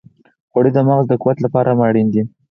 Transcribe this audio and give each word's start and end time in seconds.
غوړې 0.51 0.71
د 0.73 0.79
مغز 0.87 1.05
د 1.09 1.13
قوت 1.21 1.37
لپاره 1.45 1.67
هم 1.69 1.79
اړینې 1.87 2.11
دي. 2.13 2.23